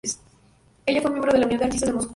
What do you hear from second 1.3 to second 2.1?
de la Unión de Artistas de Moscú.